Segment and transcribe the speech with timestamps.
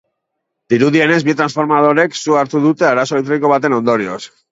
[0.73, 4.19] Dirudienez, bi transformadorek su hartu dute, arazo elektrikoren baten ondorioz.